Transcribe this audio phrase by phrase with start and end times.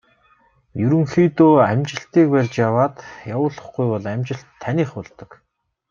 [0.83, 2.95] Ерөнхийдөө амжилтыг барьж аваад
[3.35, 5.29] явуулахгүй бол амжилт таных болдог.